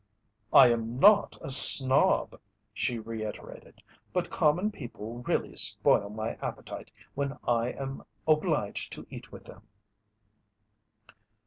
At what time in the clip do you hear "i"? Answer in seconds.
0.51-0.69, 7.47-7.69